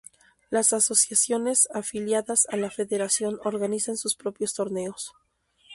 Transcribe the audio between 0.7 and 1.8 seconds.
asociaciones